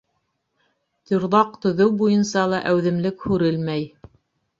[1.09, 3.85] Торлаҡ төҙөү буйынса ла әүҙемлек һүрелмәй.